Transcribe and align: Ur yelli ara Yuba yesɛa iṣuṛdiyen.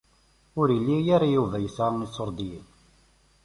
Ur 0.59 0.67
yelli 0.75 0.97
ara 1.15 1.27
Yuba 1.35 1.57
yesɛa 1.59 1.91
iṣuṛdiyen. 2.05 2.67